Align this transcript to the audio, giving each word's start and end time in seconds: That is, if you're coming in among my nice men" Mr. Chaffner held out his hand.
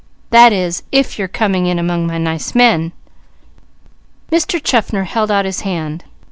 That 0.31 0.51
is, 0.51 0.81
if 0.91 1.19
you're 1.19 1.27
coming 1.27 1.67
in 1.67 1.77
among 1.77 2.07
my 2.07 2.17
nice 2.17 2.55
men" 2.55 2.91
Mr. 4.31 4.59
Chaffner 4.59 5.03
held 5.03 5.29
out 5.29 5.45
his 5.45 5.61
hand. 5.61 6.05